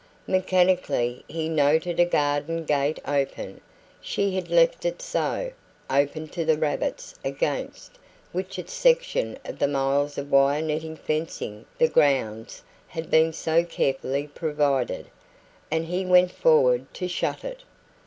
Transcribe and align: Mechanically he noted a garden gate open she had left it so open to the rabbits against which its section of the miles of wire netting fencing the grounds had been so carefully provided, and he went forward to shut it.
Mechanically 0.25 1.23
he 1.27 1.47
noted 1.47 1.99
a 1.99 2.05
garden 2.05 2.63
gate 2.63 2.99
open 3.05 3.61
she 4.01 4.33
had 4.33 4.49
left 4.49 4.83
it 4.83 4.99
so 4.99 5.51
open 5.91 6.27
to 6.29 6.43
the 6.43 6.57
rabbits 6.57 7.13
against 7.23 7.99
which 8.31 8.57
its 8.57 8.73
section 8.73 9.37
of 9.45 9.59
the 9.59 9.67
miles 9.67 10.17
of 10.17 10.31
wire 10.31 10.63
netting 10.63 10.95
fencing 10.97 11.67
the 11.77 11.87
grounds 11.87 12.63
had 12.87 13.11
been 13.11 13.31
so 13.31 13.63
carefully 13.63 14.25
provided, 14.27 15.05
and 15.69 15.85
he 15.85 16.03
went 16.03 16.31
forward 16.31 16.91
to 16.95 17.07
shut 17.07 17.43
it. 17.45 17.59